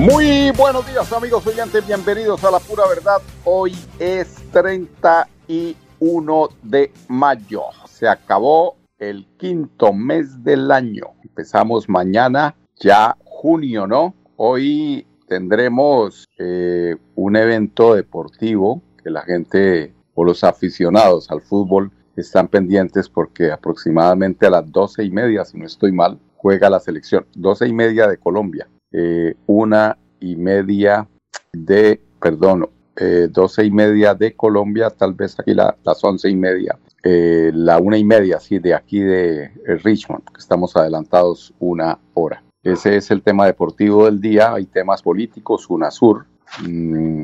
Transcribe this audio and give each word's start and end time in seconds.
Muy 0.00 0.50
buenos 0.52 0.86
días 0.86 1.12
amigos 1.12 1.46
oyentes, 1.46 1.86
bienvenidos 1.86 2.42
a 2.42 2.50
la 2.50 2.58
pura 2.58 2.88
verdad. 2.88 3.18
Hoy 3.44 3.76
es 3.98 4.36
31 4.50 6.48
de 6.62 6.90
mayo. 7.08 7.64
Se 7.84 8.08
acabó 8.08 8.78
el 8.98 9.26
quinto 9.36 9.92
mes 9.92 10.42
del 10.42 10.70
año. 10.70 11.08
Empezamos 11.22 11.86
mañana, 11.86 12.56
ya 12.76 13.14
junio, 13.26 13.86
¿no? 13.86 14.14
Hoy 14.36 15.06
tendremos 15.28 16.26
eh, 16.38 16.96
un 17.14 17.36
evento 17.36 17.94
deportivo 17.94 18.80
que 19.04 19.10
la 19.10 19.20
gente 19.20 19.92
o 20.14 20.24
los 20.24 20.44
aficionados 20.44 21.30
al 21.30 21.42
fútbol 21.42 21.92
están 22.16 22.48
pendientes 22.48 23.10
porque 23.10 23.52
aproximadamente 23.52 24.46
a 24.46 24.50
las 24.50 24.72
doce 24.72 25.04
y 25.04 25.10
media, 25.10 25.44
si 25.44 25.58
no 25.58 25.66
estoy 25.66 25.92
mal, 25.92 26.18
juega 26.38 26.70
la 26.70 26.80
selección. 26.80 27.26
Doce 27.34 27.68
y 27.68 27.74
media 27.74 28.08
de 28.08 28.16
Colombia 28.16 28.66
eh, 28.92 29.34
una 29.46 29.96
y 30.18 30.36
media 30.36 31.08
de, 31.52 32.00
perdón, 32.20 32.68
eh, 32.96 33.28
doce 33.30 33.64
y 33.64 33.70
media 33.70 34.14
de 34.14 34.34
Colombia, 34.34 34.90
tal 34.90 35.14
vez 35.14 35.38
aquí 35.38 35.54
las 35.54 36.04
once 36.04 36.28
y 36.28 36.36
media, 36.36 36.76
eh, 37.02 37.50
la 37.54 37.78
una 37.78 37.96
y 37.96 38.04
media, 38.04 38.40
sí, 38.40 38.58
de 38.58 38.74
aquí 38.74 39.00
de 39.00 39.50
Richmond, 39.84 40.24
que 40.24 40.38
estamos 40.38 40.76
adelantados 40.76 41.54
una 41.60 41.98
hora. 42.14 42.42
Ese 42.62 42.96
es 42.96 43.10
el 43.10 43.22
tema 43.22 43.46
deportivo 43.46 44.04
del 44.04 44.20
día, 44.20 44.52
hay 44.54 44.66
temas 44.66 45.02
políticos, 45.02 45.70
UNASUR, 45.70 46.26
mm, 46.62 47.22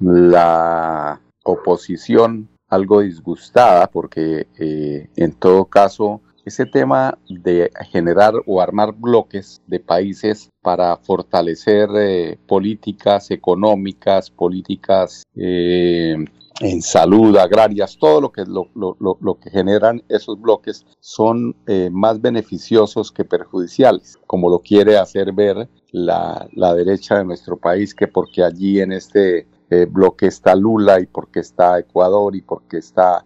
la 0.00 1.20
oposición 1.44 2.48
algo 2.68 3.00
disgustada 3.00 3.86
porque 3.86 4.48
en 4.58 5.32
todo 5.34 5.66
caso 5.66 6.20
ese 6.44 6.66
tema 6.66 7.18
de 7.28 7.70
generar 7.90 8.34
o 8.46 8.60
armar 8.60 8.92
bloques 8.92 9.62
de 9.66 9.80
países 9.80 10.50
para 10.62 10.96
fortalecer 10.98 11.88
eh, 11.96 12.38
políticas 12.46 13.30
económicas, 13.30 14.30
políticas 14.30 15.24
eh, 15.34 16.16
en 16.60 16.82
salud, 16.82 17.36
agrarias, 17.36 17.96
todo 17.98 18.20
lo 18.20 18.30
que, 18.30 18.44
lo, 18.46 19.38
que 19.40 19.50
generan 19.50 20.02
esos 20.08 20.40
bloques 20.40 20.86
son 21.00 21.56
eh, 21.66 21.90
más 21.90 22.20
beneficiosos 22.20 23.10
que 23.10 23.24
perjudiciales, 23.24 24.18
como 24.26 24.48
lo 24.48 24.60
quiere 24.60 24.96
hacer 24.96 25.32
ver 25.32 25.68
la, 25.90 26.46
la 26.52 26.74
derecha 26.74 27.18
de 27.18 27.24
nuestro 27.24 27.56
país, 27.56 27.94
que 27.94 28.06
porque 28.06 28.44
allí 28.44 28.80
en 28.80 28.92
este 28.92 29.48
bloque 29.90 30.26
está 30.26 30.54
Lula 30.54 31.00
y 31.00 31.06
porque 31.06 31.40
está 31.40 31.80
Ecuador 31.80 32.36
y 32.36 32.42
porque 32.42 32.76
está 32.76 33.24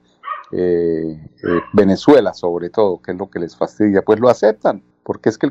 eh, 0.53 1.21
eh, 1.43 1.61
Venezuela 1.73 2.33
sobre 2.33 2.71
todo, 2.71 3.03
que 3.03 3.13
es 3.13 3.19
lo 3.19 3.29
que 3.29 3.39
les 3.39 3.57
fastidia, 3.57 4.03
pues 4.03 4.19
lo 4.19 4.29
aceptan, 4.29 4.83
porque 5.03 5.29
es 5.29 5.37
que 5.37 5.51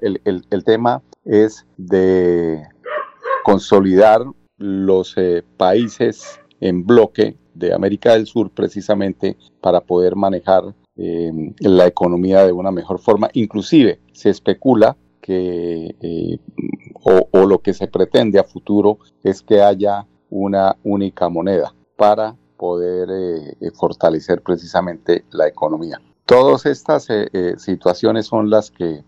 el, 0.00 0.64
tema 0.64 1.02
es 1.24 1.66
de 1.76 2.62
consolidar 3.44 4.24
los 4.58 5.14
eh, 5.16 5.42
países 5.56 6.40
en 6.60 6.86
bloque 6.86 7.36
de 7.54 7.74
América 7.74 8.12
del 8.12 8.26
Sur 8.26 8.50
precisamente 8.50 9.36
para 9.60 9.80
poder 9.80 10.14
manejar 10.14 10.74
la 10.96 11.86
economía 11.86 12.44
de 12.44 12.50
una 12.50 12.72
mejor 12.72 12.98
forma. 12.98 13.30
Inclusive 13.32 14.00
se 14.12 14.30
especula 14.30 14.96
que, 15.20 16.40
o 17.00 17.46
lo 17.46 17.60
que 17.60 17.72
se 17.72 17.86
pretende 17.86 18.40
a 18.40 18.44
futuro 18.44 18.98
es 19.22 19.40
que 19.40 19.62
haya 19.62 20.06
una 20.28 20.76
única 20.82 21.28
moneda 21.28 21.72
para 21.96 22.36
poder 22.58 23.08
eh, 23.10 23.56
eh, 23.60 23.70
fortalecer 23.70 24.42
precisamente 24.42 25.24
la 25.30 25.46
economía. 25.48 25.98
Todas 26.26 26.66
estas 26.66 27.06
eh, 27.08 27.54
situaciones 27.56 28.26
son 28.26 28.50
las 28.50 28.70
que 28.70 29.02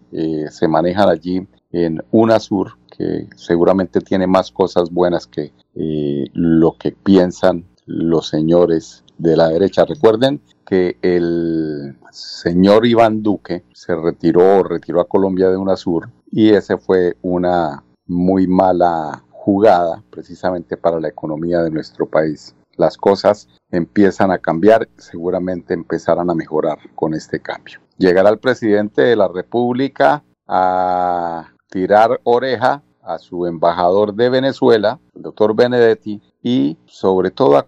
se 0.50 0.68
manejan 0.68 1.10
allí 1.10 1.46
en 1.70 2.02
UNASUR, 2.12 2.78
que 2.96 3.28
seguramente 3.36 4.00
tiene 4.00 4.26
más 4.26 4.50
cosas 4.50 4.90
buenas 4.90 5.26
que 5.26 5.52
lo 5.74 6.76
que 6.78 6.92
piensan 6.92 7.66
los 7.84 8.26
señores 8.28 9.04
de 9.18 9.36
la 9.36 9.48
derecha. 9.48 9.84
Recuerden 9.84 10.40
que 10.64 10.96
el 11.02 11.98
señor 12.10 12.86
Iván 12.86 13.22
Duque 13.22 13.64
se 13.74 13.94
retiró, 13.94 14.62
retiró 14.62 15.02
a 15.02 15.08
Colombia 15.08 15.50
de 15.50 15.58
UNASUR 15.58 16.08
y 16.30 16.54
ese 16.54 16.78
fue 16.78 17.18
una 17.20 17.84
muy 18.06 18.46
mala 18.46 19.24
jugada 19.30 20.02
precisamente 20.10 20.78
para 20.78 21.00
la 21.00 21.08
economía 21.08 21.60
de 21.60 21.70
nuestro 21.70 22.06
país 22.06 22.54
las 22.80 22.96
cosas 22.96 23.48
empiezan 23.70 24.32
a 24.32 24.38
cambiar, 24.38 24.88
seguramente 24.96 25.74
empezarán 25.74 26.30
a 26.30 26.34
mejorar 26.34 26.78
con 26.96 27.14
este 27.14 27.40
cambio. 27.40 27.78
Llegará 27.98 28.30
el 28.30 28.38
presidente 28.38 29.02
de 29.02 29.14
la 29.14 29.28
República 29.28 30.24
a 30.48 31.46
tirar 31.68 32.20
oreja 32.24 32.82
a 33.02 33.18
su 33.18 33.46
embajador 33.46 34.14
de 34.14 34.30
Venezuela, 34.30 34.98
el 35.14 35.22
doctor 35.22 35.54
Benedetti, 35.54 36.20
y 36.42 36.78
sobre 36.86 37.30
todo 37.30 37.56
a, 37.56 37.66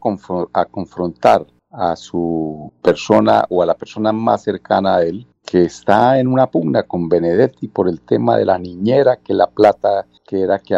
a 0.53 0.65
confrontar 0.65 1.47
a 1.71 1.97
su 1.97 2.73
persona 2.83 3.45
o 3.49 3.63
a 3.63 3.67
la 3.67 3.75
persona 3.75 4.13
más 4.13 4.43
cercana 4.43 4.97
a 4.97 5.03
él, 5.03 5.27
que 5.45 5.65
está 5.65 6.19
en 6.19 6.29
una 6.29 6.47
pugna 6.47 6.85
con 6.85 7.09
Benedetti 7.09 7.69
por 7.69 7.89
el 7.89 8.01
tema 8.01 8.37
de 8.37 8.45
la 8.45 8.59
niñera, 8.59 9.17
que 9.17 9.35
la 9.35 9.49
plata 9.49 10.07
que 10.25 10.41
era 10.41 10.59
que 10.59 10.75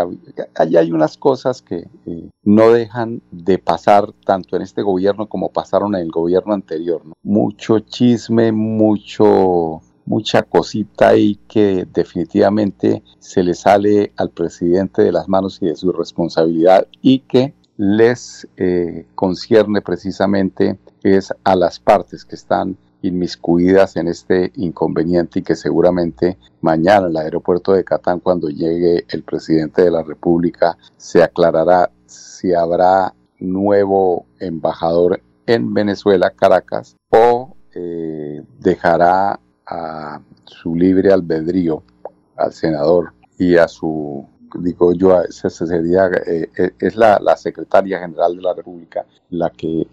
allá 0.54 0.80
hay 0.80 0.90
unas 0.90 1.16
cosas 1.16 1.62
que 1.62 1.86
eh, 2.06 2.30
no 2.42 2.70
dejan 2.70 3.22
de 3.30 3.58
pasar 3.58 4.12
tanto 4.24 4.56
en 4.56 4.62
este 4.62 4.82
gobierno 4.82 5.28
como 5.28 5.50
pasaron 5.50 5.94
en 5.94 6.02
el 6.02 6.10
gobierno 6.10 6.54
anterior. 6.54 7.02
Mucho 7.22 7.78
chisme, 7.78 8.52
mucho 8.52 9.80
mucha 10.06 10.42
cosita 10.42 11.08
ahí 11.08 11.36
que 11.48 11.86
definitivamente 11.92 13.02
se 13.18 13.42
le 13.42 13.54
sale 13.54 14.12
al 14.16 14.30
presidente 14.30 15.02
de 15.02 15.12
las 15.12 15.28
manos 15.28 15.58
y 15.62 15.66
de 15.66 15.76
su 15.76 15.92
responsabilidad 15.92 16.86
y 17.00 17.20
que 17.20 17.54
les 17.76 18.46
eh, 18.56 19.06
concierne 19.14 19.80
precisamente 19.80 20.78
es 21.02 21.32
a 21.42 21.56
las 21.56 21.80
partes 21.80 22.24
que 22.24 22.36
están 22.36 22.76
inmiscuidas 23.04 23.96
en 23.96 24.08
este 24.08 24.50
inconveniente 24.56 25.40
y 25.40 25.42
que 25.42 25.54
seguramente 25.54 26.38
mañana 26.62 27.06
en 27.06 27.10
el 27.10 27.16
aeropuerto 27.18 27.72
de 27.72 27.84
Catán, 27.84 28.20
cuando 28.20 28.48
llegue 28.48 29.04
el 29.08 29.22
presidente 29.22 29.82
de 29.82 29.90
la 29.90 30.02
República, 30.02 30.78
se 30.96 31.22
aclarará 31.22 31.90
si 32.06 32.54
habrá 32.54 33.14
nuevo 33.38 34.24
embajador 34.40 35.20
en 35.46 35.74
Venezuela, 35.74 36.30
Caracas, 36.30 36.96
o 37.10 37.54
eh, 37.74 38.42
dejará 38.58 39.38
a 39.66 40.20
su 40.44 40.74
libre 40.74 41.12
albedrío 41.12 41.82
al 42.36 42.52
senador 42.52 43.12
y 43.38 43.56
a 43.56 43.68
su 43.68 44.26
digo 44.56 44.92
yo, 44.94 45.20
esa 45.22 45.50
sería, 45.50 46.06
eh, 46.26 46.48
eh, 46.56 46.70
es 46.78 46.94
la, 46.94 47.36
secretaria 47.36 47.98
general 47.98 48.36
de 48.36 48.42
la 48.42 48.54
República 48.54 49.04
la 49.30 49.50
que 49.50 49.88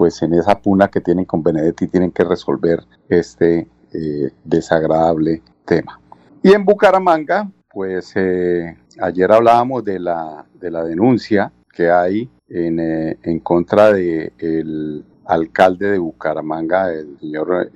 pues 0.00 0.22
en 0.22 0.32
esa 0.32 0.58
puna 0.58 0.88
que 0.88 1.02
tienen 1.02 1.26
con 1.26 1.42
Benedetti 1.42 1.86
tienen 1.86 2.10
que 2.10 2.24
resolver 2.24 2.82
este 3.10 3.68
eh, 3.92 4.30
desagradable 4.44 5.42
tema. 5.66 6.00
Y 6.42 6.54
en 6.54 6.64
Bucaramanga, 6.64 7.50
pues 7.70 8.10
eh, 8.14 8.78
ayer 8.98 9.30
hablábamos 9.30 9.84
de 9.84 9.98
la, 9.98 10.46
de 10.58 10.70
la 10.70 10.84
denuncia 10.84 11.52
que 11.70 11.90
hay 11.90 12.30
en, 12.48 12.80
eh, 12.80 13.18
en 13.24 13.40
contra 13.40 13.92
del 13.92 14.32
el 14.38 15.04
alcalde 15.26 15.90
de 15.90 15.98
Bucaramanga, 15.98 16.90
el 16.94 17.18
señor 17.18 17.70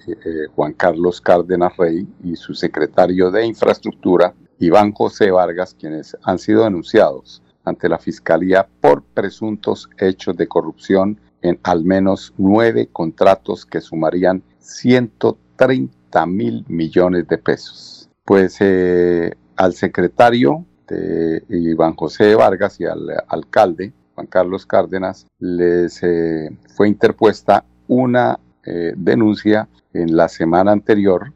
Juan 0.55 0.73
Carlos 0.73 1.21
Cárdenas 1.21 1.77
Rey, 1.77 2.09
y 2.23 2.37
su 2.37 2.55
secretario 2.55 3.31
de 3.31 3.45
Infraestructura, 3.45 4.33
Iván 4.61 4.93
José 4.93 5.31
Vargas, 5.31 5.77
quienes 5.79 6.17
han 6.23 6.39
sido 6.39 6.65
denunciados 6.65 7.43
ante 7.65 7.87
la 7.87 7.99
Fiscalía 7.99 8.67
por 8.81 9.03
presuntos 9.03 9.91
hechos 9.99 10.35
de 10.39 10.49
corrupción 10.49 11.21
en 11.45 11.61
al 11.63 11.85
menos 11.85 12.33
nueve 12.39 12.89
contratos 12.91 13.67
que 13.67 13.83
sumarían 13.83 14.43
130 14.59 16.27
mil 16.27 16.65
millones 16.69 17.29
de 17.29 17.39
pesos. 17.39 18.09
Pues 18.25 18.57
eh, 18.61 19.35
al 19.55 19.75
secretario 19.75 20.65
de 20.89 21.45
Iván 21.51 21.95
José 21.97 22.35
Vargas 22.35 22.81
y 22.81 22.87
al 22.87 23.11
alcalde 23.29 23.93
Juan 24.15 24.27
Carlos 24.27 24.65
Cárdenas 24.65 25.27
les 25.39 26.03
eh, 26.03 26.51
fue 26.75 26.89
interpuesta 26.89 27.65
una 27.89 28.41
eh, 28.65 28.95
denuncia 28.97 29.69
en 29.93 30.17
la 30.17 30.29
semana 30.29 30.73
anterior 30.73 31.33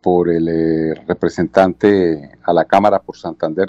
por 0.00 0.30
el 0.30 0.94
representante 1.08 2.30
a 2.44 2.52
la 2.52 2.64
Cámara 2.66 3.02
por 3.02 3.16
Santander, 3.16 3.68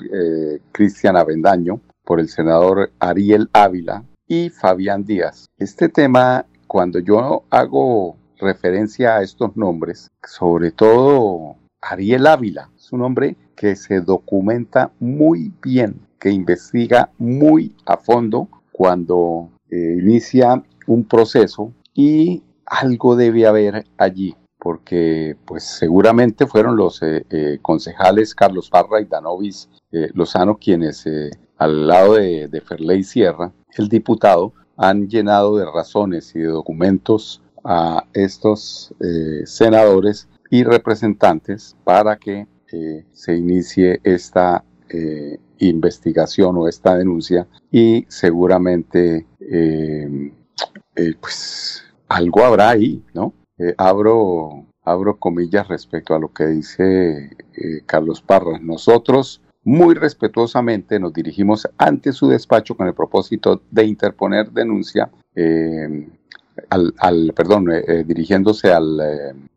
Cristian 0.72 1.18
Avendaño, 1.18 1.82
por 2.06 2.20
el 2.20 2.30
senador 2.30 2.92
Ariel 3.00 3.50
Ávila 3.52 4.04
y 4.32 4.50
Fabián 4.50 5.04
Díaz. 5.04 5.50
Este 5.58 5.90
tema, 5.90 6.46
cuando 6.66 7.00
yo 7.00 7.44
hago 7.50 8.16
referencia 8.38 9.18
a 9.18 9.24
estos 9.24 9.58
nombres, 9.58 10.10
sobre 10.24 10.72
todo 10.72 11.58
Ariel 11.82 12.26
Ávila, 12.26 12.70
es 12.78 12.94
un 12.94 13.02
hombre 13.02 13.36
que 13.58 13.76
se 13.76 14.00
documenta 14.00 14.94
muy 15.02 15.52
bien, 15.62 16.00
que 16.18 16.30
investiga 16.30 17.10
muy 17.18 17.76
a 17.86 17.98
fondo 17.98 18.48
cuando 18.72 19.50
inicia 19.70 20.64
un 20.88 21.04
proceso 21.04 21.74
y 21.94 22.42
algo 22.66 23.18
debe 23.18 23.48
haber 23.48 23.84
allí, 23.98 24.38
porque 24.58 25.36
pues 25.44 25.66
seguramente 25.66 26.48
fueron 26.48 26.78
los 26.78 27.04
eh, 27.04 27.26
eh, 27.30 27.60
concejales 27.62 28.34
Carlos 28.34 28.70
Parra 28.70 29.02
y 29.02 29.06
Danovis 29.06 29.68
eh, 29.92 30.10
Lozano 30.14 30.58
quienes 30.58 31.06
al 31.62 31.88
lado 31.88 32.16
de, 32.16 32.48
de 32.48 32.62
Ferley 32.62 33.04
Sierra, 33.04 33.52
el 33.78 33.88
diputado, 33.88 34.54
han 34.78 35.08
llenado 35.08 35.58
de 35.58 35.66
razones 35.66 36.36
y 36.36 36.40
de 36.40 36.48
documentos 36.48 37.42
a 37.64 38.06
estos 38.14 38.96
senadores 39.46 40.28
y 40.50 40.64
representantes 40.64 41.76
para 41.84 42.16
que 42.18 42.48
se 43.12 43.36
inicie 43.36 44.00
esta 44.04 44.64
investigación 45.60 46.58
o 46.58 46.68
esta 46.68 46.98
denuncia 46.98 47.48
y 47.72 48.06
seguramente 48.10 49.28
pues 51.20 51.84
algo 52.08 52.44
habrá 52.44 52.70
ahí, 52.70 53.04
¿no? 53.14 53.34
Eh, 53.58 53.74
abro, 53.78 54.66
abro 54.84 55.18
comillas 55.18 55.68
respecto 55.68 56.14
a 56.14 56.20
lo 56.20 56.34
que 56.34 56.46
dice 56.48 57.38
eh, 57.54 57.82
Carlos 57.86 58.22
Parra. 58.22 58.60
Nosotros 58.60 59.42
muy 59.64 59.96
respetuosamente 59.96 61.00
nos 61.00 61.14
dirigimos 61.14 61.68
ante 61.78 62.12
su 62.12 62.28
despacho 62.28 62.76
con 62.76 62.88
el 62.88 62.94
propósito 62.94 63.62
de 63.70 63.86
interponer 63.86 64.52
denuncia 64.52 65.10
eh, 65.36 66.08
al, 66.70 67.34
perdón, 67.34 67.68
dirigiéndose 68.06 68.72
al, 68.72 69.00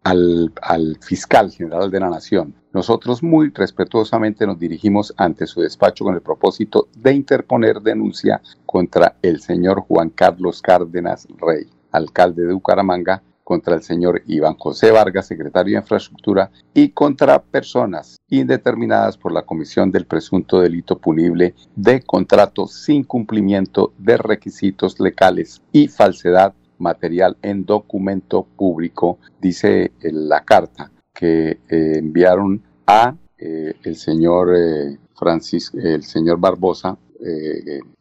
al, 0.04 0.52
al, 0.62 0.96
fiscal 1.00 1.50
general 1.50 1.90
de 1.90 2.00
la 2.00 2.08
Nación. 2.08 2.54
Nosotros 2.72 3.22
muy 3.22 3.50
respetuosamente 3.50 4.46
nos 4.46 4.58
dirigimos 4.58 5.12
ante 5.16 5.46
su 5.46 5.60
despacho 5.60 6.04
con 6.04 6.14
el 6.14 6.22
propósito 6.22 6.88
de 6.96 7.12
interponer 7.12 7.80
denuncia 7.80 8.40
contra 8.64 9.16
el 9.22 9.40
señor 9.40 9.80
Juan 9.80 10.10
Carlos 10.10 10.62
Cárdenas 10.62 11.26
Rey 11.38 11.68
alcalde 11.94 12.44
de 12.44 12.52
Bucaramanga, 12.52 13.22
contra 13.44 13.74
el 13.74 13.82
señor 13.82 14.22
Iván 14.26 14.54
José 14.54 14.90
Vargas, 14.90 15.26
secretario 15.26 15.74
de 15.74 15.82
Infraestructura, 15.82 16.50
y 16.72 16.88
contra 16.88 17.42
personas 17.42 18.16
indeterminadas 18.28 19.16
por 19.16 19.32
la 19.32 19.42
comisión 19.42 19.92
del 19.92 20.06
presunto 20.06 20.60
delito 20.60 20.98
punible 20.98 21.54
de 21.76 22.02
contrato 22.02 22.66
sin 22.66 23.04
cumplimiento 23.04 23.92
de 23.98 24.16
requisitos 24.16 24.98
legales 24.98 25.60
y 25.70 25.88
falsedad 25.88 26.54
material 26.78 27.36
en 27.42 27.64
documento 27.64 28.44
público, 28.56 29.18
dice 29.40 29.92
la 30.00 30.40
carta 30.44 30.90
que 31.12 31.60
eh, 31.68 31.92
enviaron 31.98 32.62
a 32.86 33.14
eh, 33.38 33.74
el 33.84 33.94
señor 33.94 34.54
eh, 34.56 34.98
Francis, 35.14 35.72
el 35.74 36.02
señor 36.02 36.40
Barbosa, 36.40 36.98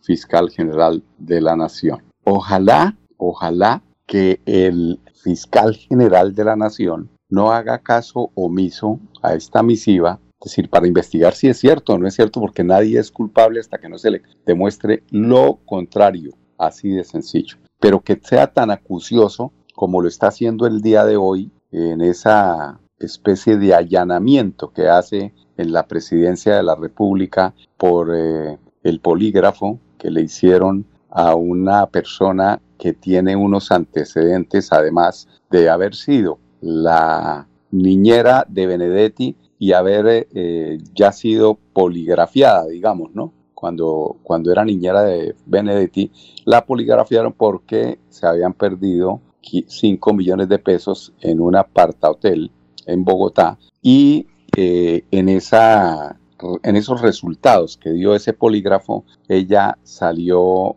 fiscal 0.02 0.50
general 0.50 1.02
de 1.18 1.40
la 1.40 1.56
Nación. 1.56 2.04
Ojalá 2.26 2.98
ojalá 3.18 3.82
que 4.06 4.42
el 4.46 5.00
fiscal 5.14 5.76
general 5.76 6.34
de 6.34 6.44
la 6.44 6.56
nación 6.56 7.10
no 7.30 7.52
haga 7.52 7.80
caso 7.80 8.32
omiso 8.36 9.00
a 9.22 9.34
esta 9.34 9.64
misiva, 9.64 10.20
es 10.40 10.52
decir, 10.52 10.70
para 10.70 10.88
investigar 10.88 11.34
si 11.34 11.48
es 11.48 11.58
cierto 11.58 11.94
o 11.94 11.98
no 11.98 12.08
es 12.08 12.16
cierto, 12.16 12.40
porque 12.40 12.64
nadie 12.64 13.00
es 13.00 13.12
culpable 13.12 13.60
hasta 13.60 13.78
que 13.78 13.90
no 13.90 13.98
se 13.98 14.12
le 14.12 14.22
demuestre 14.46 15.04
lo 15.10 15.60
contrario, 15.66 16.32
así 16.58 16.90
de 16.90 17.04
sencillo. 17.04 17.58
Pero 17.80 18.02
que 18.02 18.20
sea 18.22 18.48
tan 18.48 18.72
acucioso 18.72 19.52
como 19.74 20.02
lo 20.02 20.08
está 20.08 20.28
haciendo 20.28 20.68
el 20.68 20.82
día 20.82 21.06
de 21.06 21.18
hoy 21.18 21.52
en 21.72 22.02
esa 22.02 22.80
especie 23.00 23.58
de 23.58 23.74
allanamiento 23.74 24.72
que 24.72 24.88
hace 24.88 25.34
en 25.58 25.72
la 25.72 25.88
presidencia 25.88 26.56
de 26.56 26.64
la 26.64 26.76
República 26.76 27.54
por 27.78 28.14
eh, 28.16 28.58
el 28.84 29.00
polígrafo 29.00 29.80
que 29.98 30.12
le 30.12 30.22
hicieron 30.22 30.86
a 31.14 31.36
una 31.36 31.86
persona 31.86 32.60
que 32.80 32.94
tiene 32.94 33.36
unos 33.36 33.72
antecedentes, 33.72 34.74
además 34.74 35.28
de 35.52 35.70
haber 35.70 35.94
sido 35.96 36.40
la 36.60 37.48
niñera 37.72 38.46
de 38.50 38.68
Benedetti 38.68 39.36
y 39.60 39.74
haber 39.74 40.28
eh, 40.34 40.80
ya 40.94 41.12
sido 41.12 41.58
poligrafiada, 41.74 42.68
digamos, 42.68 43.14
¿no? 43.14 43.32
Cuando, 43.54 44.18
cuando 44.24 44.52
era 44.52 44.66
niñera 44.66 45.04
de 45.04 45.36
Benedetti, 45.46 46.12
la 46.46 46.66
poligrafiaron 46.66 47.32
porque 47.32 48.00
se 48.10 48.28
habían 48.28 48.54
perdido 48.54 49.22
5 49.42 50.14
millones 50.14 50.50
de 50.50 50.60
pesos 50.60 51.14
en 51.22 51.40
un 51.40 51.56
aparta 51.56 52.10
hotel 52.10 52.52
en 52.86 53.06
Bogotá 53.06 53.58
y 53.82 54.28
eh, 54.58 55.04
en, 55.12 55.30
esa, 55.30 56.18
en 56.64 56.76
esos 56.76 57.02
resultados 57.02 57.78
que 57.78 57.92
dio 57.92 58.16
ese 58.16 58.34
polígrafo, 58.34 59.06
ella 59.28 59.78
salió 59.84 60.76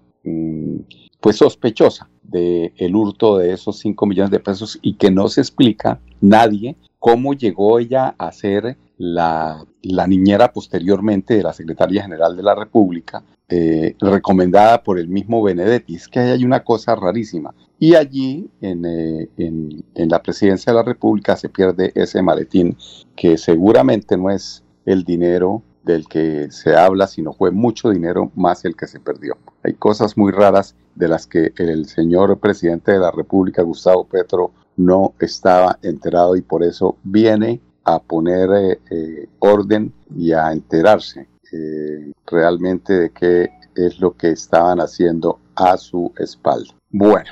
pues 1.20 1.36
sospechosa 1.36 2.08
del 2.22 2.72
el 2.76 2.94
hurto 2.94 3.38
de 3.38 3.52
esos 3.52 3.78
5 3.78 4.06
millones 4.06 4.30
de 4.30 4.40
pesos 4.40 4.78
y 4.82 4.94
que 4.94 5.10
no 5.10 5.28
se 5.28 5.40
explica 5.40 6.00
nadie 6.20 6.76
cómo 6.98 7.34
llegó 7.34 7.78
ella 7.78 8.14
a 8.18 8.32
ser 8.32 8.76
la, 8.98 9.64
niñera 10.08 10.52
posteriormente 10.52 11.34
de 11.34 11.42
la 11.42 11.52
Secretaría 11.52 12.02
General 12.02 12.36
de 12.36 12.42
la 12.42 12.54
República, 12.54 13.22
eh, 13.48 13.94
recomendada 14.00 14.82
por 14.82 14.98
el 14.98 15.08
mismo 15.08 15.42
Benedetti. 15.42 15.94
Es 15.94 16.08
que 16.08 16.18
hay 16.18 16.44
una 16.44 16.64
cosa 16.64 16.96
rarísima. 16.96 17.54
Y 17.78 17.94
allí, 17.94 18.48
eh, 18.60 19.28
en, 19.36 19.84
en 19.94 20.08
la 20.08 20.22
presidencia 20.22 20.72
de 20.72 20.78
la 20.78 20.82
República, 20.82 21.36
se 21.36 21.48
pierde 21.48 21.92
ese 21.94 22.22
maletín 22.22 22.76
que 23.14 23.36
seguramente 23.38 24.16
no 24.16 24.30
es 24.30 24.64
el 24.86 25.04
dinero 25.04 25.62
del 25.86 26.08
que 26.08 26.50
se 26.50 26.76
habla, 26.76 27.06
sino 27.06 27.32
fue 27.32 27.52
mucho 27.52 27.90
dinero 27.90 28.32
más 28.34 28.64
el 28.64 28.76
que 28.76 28.88
se 28.88 28.98
perdió. 28.98 29.38
Hay 29.62 29.74
cosas 29.74 30.18
muy 30.18 30.32
raras 30.32 30.74
de 30.96 31.08
las 31.08 31.26
que 31.28 31.52
el 31.56 31.86
señor 31.86 32.38
presidente 32.38 32.92
de 32.92 32.98
la 32.98 33.12
República, 33.12 33.62
Gustavo 33.62 34.04
Petro, 34.04 34.50
no 34.76 35.14
estaba 35.20 35.78
enterado 35.82 36.36
y 36.36 36.42
por 36.42 36.64
eso 36.64 36.96
viene 37.04 37.60
a 37.84 38.00
poner 38.00 38.50
eh, 38.52 38.80
eh, 38.90 39.28
orden 39.38 39.92
y 40.14 40.32
a 40.32 40.50
enterarse 40.52 41.28
eh, 41.52 42.12
realmente 42.26 42.92
de 42.92 43.10
qué 43.10 43.50
es 43.76 44.00
lo 44.00 44.16
que 44.16 44.30
estaban 44.30 44.80
haciendo 44.80 45.38
a 45.54 45.76
su 45.76 46.12
espalda. 46.18 46.74
Bueno, 46.90 47.30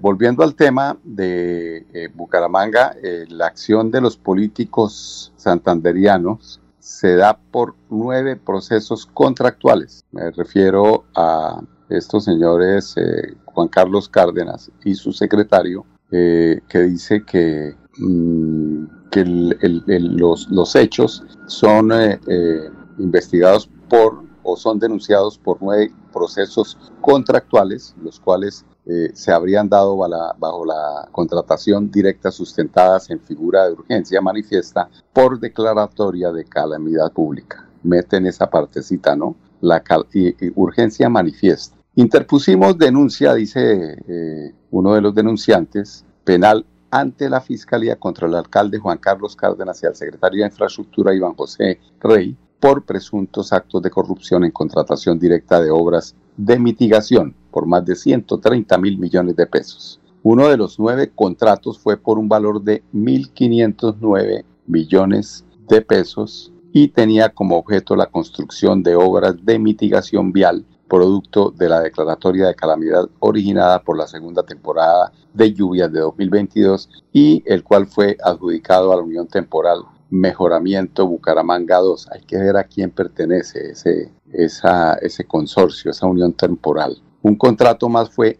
volviendo 0.00 0.42
al 0.42 0.54
tema 0.54 0.96
de 1.04 2.10
Bucaramanga, 2.14 2.96
la 3.28 3.46
acción 3.46 3.90
de 3.90 4.00
los 4.00 4.16
políticos 4.16 5.32
santanderianos 5.36 6.60
se 6.88 7.16
da 7.16 7.38
por 7.50 7.74
nueve 7.90 8.34
procesos 8.34 9.04
contractuales. 9.04 10.02
Me 10.10 10.30
refiero 10.30 11.04
a 11.14 11.60
estos 11.90 12.24
señores 12.24 12.94
eh, 12.96 13.36
Juan 13.44 13.68
Carlos 13.68 14.08
Cárdenas 14.08 14.70
y 14.84 14.94
su 14.94 15.12
secretario, 15.12 15.84
eh, 16.10 16.62
que 16.66 16.78
dice 16.80 17.24
que, 17.26 17.76
mm, 17.98 18.84
que 19.10 19.22
los, 19.26 20.48
los, 20.48 20.74
hechos 20.76 21.24
son 21.46 21.92
eh, 21.92 22.18
investigados 22.98 23.68
por 23.90 24.22
o 24.42 24.56
son 24.56 24.78
denunciados 24.78 25.36
por 25.36 25.58
nueve 25.60 25.92
procesos 26.10 26.78
contractuales, 27.02 27.94
los 28.02 28.18
cuales 28.18 28.64
se 29.12 29.32
habrían 29.32 29.68
dado 29.68 29.96
bajo 29.96 30.64
la 30.64 31.08
contratación 31.12 31.90
directa 31.90 32.30
sustentadas 32.30 33.10
en 33.10 33.20
figura 33.20 33.66
de 33.66 33.72
urgencia 33.72 34.20
manifiesta 34.20 34.88
por 35.12 35.38
declaratoria 35.38 36.32
de 36.32 36.44
calamidad 36.44 37.12
pública. 37.12 37.68
Meten 37.82 38.26
esa 38.26 38.48
partecita, 38.48 39.14
¿no? 39.14 39.36
La 39.60 39.82
urgencia 40.54 41.08
manifiesta. 41.08 41.76
Interpusimos 41.96 42.78
denuncia, 42.78 43.34
dice 43.34 43.96
eh, 44.06 44.54
uno 44.70 44.94
de 44.94 45.00
los 45.00 45.14
denunciantes, 45.14 46.04
penal 46.24 46.64
ante 46.90 47.28
la 47.28 47.40
Fiscalía 47.40 47.96
contra 47.96 48.26
el 48.26 48.34
alcalde 48.34 48.78
Juan 48.78 48.98
Carlos 48.98 49.36
Cárdenas 49.36 49.82
y 49.82 49.86
al 49.86 49.96
secretario 49.96 50.42
de 50.42 50.48
Infraestructura 50.48 51.14
Iván 51.14 51.34
José 51.34 51.80
Rey 52.00 52.36
por 52.60 52.84
presuntos 52.84 53.52
actos 53.52 53.82
de 53.82 53.90
corrupción 53.90 54.44
en 54.44 54.50
contratación 54.50 55.18
directa 55.18 55.60
de 55.60 55.70
obras 55.70 56.14
de 56.36 56.58
mitigación 56.58 57.34
por 57.50 57.66
más 57.66 57.84
de 57.84 57.94
130 57.94 58.78
mil 58.78 58.98
millones 58.98 59.36
de 59.36 59.46
pesos. 59.46 60.00
Uno 60.22 60.48
de 60.48 60.56
los 60.56 60.78
nueve 60.78 61.10
contratos 61.14 61.78
fue 61.78 61.96
por 61.96 62.18
un 62.18 62.28
valor 62.28 62.62
de 62.62 62.82
1.509 62.92 64.44
millones 64.66 65.44
de 65.68 65.80
pesos 65.80 66.52
y 66.72 66.88
tenía 66.88 67.30
como 67.30 67.56
objeto 67.56 67.96
la 67.96 68.06
construcción 68.06 68.82
de 68.82 68.94
obras 68.96 69.34
de 69.44 69.58
mitigación 69.58 70.32
vial 70.32 70.64
producto 70.88 71.50
de 71.50 71.68
la 71.68 71.80
declaratoria 71.80 72.46
de 72.46 72.54
calamidad 72.54 73.08
originada 73.20 73.82
por 73.82 73.96
la 73.96 74.06
segunda 74.06 74.42
temporada 74.42 75.12
de 75.34 75.52
lluvias 75.52 75.92
de 75.92 76.00
2022 76.00 76.88
y 77.12 77.42
el 77.46 77.62
cual 77.62 77.86
fue 77.86 78.16
adjudicado 78.22 78.92
a 78.92 78.96
la 78.96 79.02
Unión 79.02 79.28
Temporal 79.28 79.82
Mejoramiento 80.10 81.06
Bucaramanga 81.06 81.78
2. 81.78 82.08
Hay 82.12 82.22
que 82.22 82.38
ver 82.38 82.56
a 82.56 82.64
quién 82.64 82.90
pertenece 82.90 83.70
ese, 83.70 84.12
esa, 84.32 84.94
ese 84.94 85.24
consorcio, 85.24 85.90
esa 85.90 86.06
unión 86.06 86.32
temporal. 86.32 87.00
Un 87.22 87.36
contrato 87.36 87.88
más 87.88 88.10
fue 88.10 88.38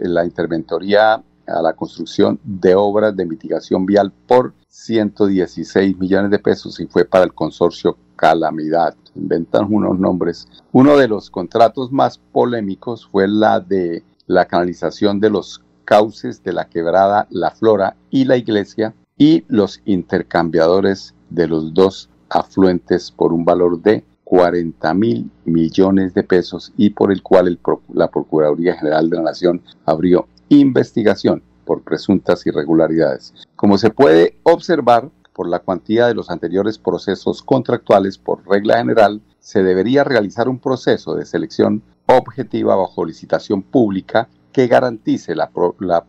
la 0.00 0.24
interventoría 0.24 1.22
a 1.46 1.62
la 1.62 1.72
construcción 1.74 2.38
de 2.44 2.74
obras 2.74 3.16
de 3.16 3.26
mitigación 3.26 3.84
vial 3.84 4.12
por 4.26 4.54
116 4.68 5.98
millones 5.98 6.30
de 6.30 6.38
pesos 6.38 6.80
y 6.80 6.86
fue 6.86 7.04
para 7.04 7.24
el 7.24 7.34
consorcio 7.34 7.96
Calamidad. 8.16 8.94
Inventan 9.14 9.66
unos 9.68 9.98
nombres. 9.98 10.46
Uno 10.70 10.96
de 10.96 11.08
los 11.08 11.28
contratos 11.30 11.90
más 11.90 12.18
polémicos 12.18 13.08
fue 13.10 13.26
la 13.26 13.60
de 13.60 14.04
la 14.26 14.46
canalización 14.46 15.18
de 15.20 15.30
los 15.30 15.62
cauces 15.84 16.42
de 16.42 16.52
la 16.52 16.68
quebrada 16.68 17.26
La 17.30 17.50
Flora 17.50 17.96
y 18.10 18.24
la 18.24 18.36
iglesia 18.36 18.94
y 19.16 19.44
los 19.48 19.80
intercambiadores 19.84 21.14
de 21.30 21.48
los 21.48 21.74
dos 21.74 22.08
afluentes 22.28 23.10
por 23.10 23.32
un 23.32 23.44
valor 23.44 23.80
de 23.80 24.04
40 24.24 24.94
mil 24.94 25.30
millones 25.44 26.14
de 26.14 26.22
pesos 26.22 26.72
y 26.76 26.90
por 26.90 27.12
el 27.12 27.22
cual 27.22 27.58
la 27.92 28.08
Procuraduría 28.08 28.74
General 28.74 29.10
de 29.10 29.16
la 29.16 29.24
Nación 29.24 29.60
abrió 29.84 30.26
investigación 30.48 31.42
por 31.64 31.82
presuntas 31.82 32.46
irregularidades. 32.46 33.34
Como 33.56 33.78
se 33.78 33.90
puede 33.90 34.38
observar, 34.42 35.10
por 35.32 35.48
la 35.48 35.60
cuantía 35.60 36.06
de 36.06 36.14
los 36.14 36.30
anteriores 36.30 36.78
procesos 36.78 37.42
contractuales, 37.42 38.18
por 38.18 38.46
regla 38.46 38.78
general, 38.78 39.22
se 39.38 39.62
debería 39.62 40.04
realizar 40.04 40.48
un 40.48 40.58
proceso 40.58 41.14
de 41.14 41.24
selección 41.24 41.82
objetiva 42.06 42.76
bajo 42.76 43.04
licitación 43.04 43.62
pública 43.62 44.28
que 44.52 44.66
garantice 44.66 45.34
la, 45.34 45.50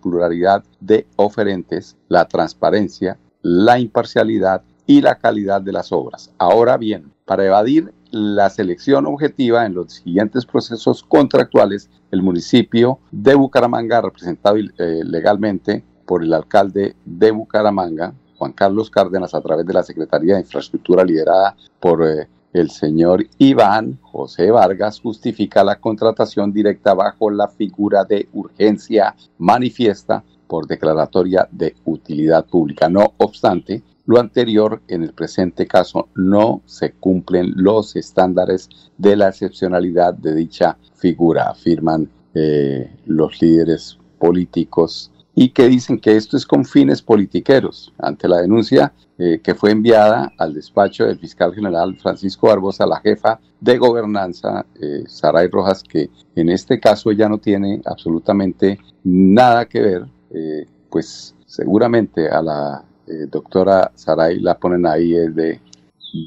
pluralidad 0.02 0.64
de 0.80 1.08
oferentes, 1.16 1.96
la 2.10 2.26
transparencia, 2.26 3.18
la 3.42 3.80
imparcialidad 3.80 4.64
y 4.86 5.02
la 5.02 5.16
calidad 5.16 5.62
de 5.62 5.72
las 5.72 5.92
obras. 5.92 6.32
Ahora 6.38 6.78
bien, 6.78 7.12
para 7.26 7.46
evadir 7.46 7.94
la 8.12 8.50
selección 8.50 9.08
objetiva 9.08 9.66
en 9.66 9.74
los 9.74 9.94
siguientes 9.94 10.46
procesos 10.46 11.04
contractuales, 11.04 11.90
el 12.12 12.22
municipio 12.22 13.00
de 13.12 13.34
Bucaramanga, 13.34 14.02
representado 14.02 14.58
eh, 14.58 15.02
legalmente 15.04 15.84
por 16.06 16.24
el 16.24 16.34
alcalde 16.34 16.96
de 17.06 17.32
Bucaramanga, 17.32 18.14
Juan 18.38 18.52
Carlos 18.52 18.90
Cárdenas, 18.90 19.34
a 19.34 19.42
través 19.42 19.66
de 19.66 19.74
la 19.74 19.84
Secretaría 19.84 20.36
de 20.36 20.42
Infraestructura 20.42 21.04
liderada 21.04 21.56
por 21.80 22.06
eh, 22.06 22.28
el 22.54 22.70
señor 22.70 23.26
Iván 23.40 23.98
José 24.02 24.52
Vargas, 24.52 25.00
justifica 25.00 25.64
la 25.64 25.80
contratación 25.80 26.54
directa 26.54 26.94
bajo 26.94 27.30
la 27.32 27.48
figura 27.48 28.06
de 28.06 28.30
urgencia 28.34 29.16
manifiesta 29.40 30.24
por 30.48 30.68
declaratoria 30.68 31.48
de 31.52 31.76
utilidad 31.86 32.46
pública. 32.46 32.88
No 32.90 33.14
obstante, 33.18 33.82
lo 34.06 34.20
anterior, 34.20 34.82
en 34.88 35.04
el 35.04 35.14
presente 35.14 35.66
caso, 35.66 36.10
no 36.16 36.62
se 36.66 36.92
cumplen 36.92 37.54
los 37.56 37.96
estándares 37.96 38.70
de 38.98 39.16
la 39.16 39.30
excepcionalidad 39.30 40.14
de 40.14 40.36
dicha 40.36 40.78
figura, 40.94 41.50
afirman 41.50 42.10
eh, 42.36 42.92
los 43.06 43.42
líderes 43.42 43.98
políticos 44.20 45.12
y 45.36 45.50
que 45.50 45.68
dicen 45.68 46.00
que 46.00 46.16
esto 46.16 46.38
es 46.38 46.46
con 46.46 46.66
fines 46.66 47.02
politiqueros. 47.02 47.94
Ante 47.98 48.28
la 48.28 48.42
denuncia 48.42 48.94
eh, 49.18 49.40
que 49.44 49.56
fue 49.56 49.72
enviada 49.72 50.32
al 50.38 50.54
despacho 50.54 51.06
del 51.06 51.20
fiscal 51.20 51.54
general 51.54 51.98
Francisco 52.02 52.48
Barbosa, 52.48 52.86
la 52.86 53.00
jefa 53.00 53.40
de 53.60 53.78
gobernanza, 53.78 54.66
eh, 54.80 55.04
Saray 55.08 55.48
Rojas, 55.48 55.84
que 55.84 56.10
en 56.36 56.50
este 56.50 56.80
caso 56.80 57.12
ya 57.12 57.30
no 57.30 57.38
tiene 57.38 57.82
absolutamente 57.86 58.80
nada 59.04 59.66
que 59.66 59.82
ver, 59.82 60.06
eh, 60.32 60.66
pues 60.90 61.36
seguramente 61.46 62.30
a 62.30 62.42
la 62.42 62.84
eh, 63.08 63.28
doctora 63.30 63.92
Saray 63.96 64.40
la 64.40 64.58
ponen 64.58 64.86
ahí 64.86 65.12
de, 65.12 65.60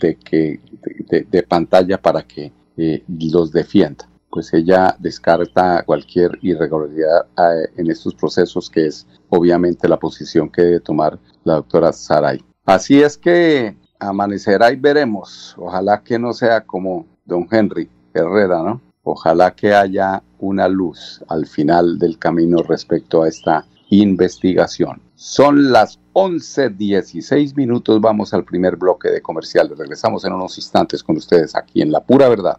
de, 0.01 0.15
que, 0.17 0.61
de, 1.09 1.43
pantalla 1.43 1.99
para 1.99 2.23
que 2.23 2.53
eh, 2.77 3.03
los 3.07 3.51
defienda. 3.51 4.09
Pues 4.31 4.53
ella 4.53 4.97
descarta 4.99 5.83
cualquier 5.85 6.39
irregularidad 6.43 7.27
eh, 7.39 7.69
en 7.77 7.91
estos 7.91 8.15
procesos, 8.15 8.69
que 8.69 8.87
es 8.87 9.07
obviamente 9.29 9.89
la 9.89 9.99
posición 9.99 10.51
que 10.51 10.63
debe 10.63 10.81
tomar 10.81 11.19
la 11.45 11.55
doctora 11.55 11.93
Saray. 11.93 12.45
Así 12.65 13.01
es 13.01 13.17
que 13.17 13.77
amanecerá 13.99 14.73
y 14.73 14.77
veremos. 14.77 15.55
Ojalá 15.59 16.03
que 16.03 16.19
no 16.19 16.33
sea 16.33 16.63
como 16.63 17.07
don 17.25 17.47
Henry 17.51 17.89
Herrera, 18.13 18.63
¿no? 18.63 18.81
Ojalá 19.03 19.55
que 19.55 19.73
haya 19.73 20.23
una 20.41 20.69
luz 20.69 21.23
al 21.29 21.47
final 21.47 21.99
del 21.99 22.19
camino 22.19 22.59
respecto 22.59 23.23
a 23.23 23.29
esta 23.29 23.65
investigación. 23.91 25.01
Son 25.15 25.71
las 25.71 25.99
11.16 26.13 27.55
minutos. 27.55 28.01
Vamos 28.01 28.35
al 28.35 28.45
primer 28.45 28.77
bloque 28.77 29.11
de 29.11 29.23
comerciales. 29.23 29.79
Regresamos 29.79 30.25
en 30.25 30.33
unos 30.33 30.59
instantes 30.59 31.03
con 31.03 31.17
ustedes 31.17 31.55
aquí 31.55 31.83
en 31.83 31.93
La 31.93 32.01
Pura 32.01 32.29
Verdad. 32.29 32.59